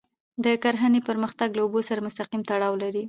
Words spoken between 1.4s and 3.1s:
له اوبو سره مستقیم تړاو لري.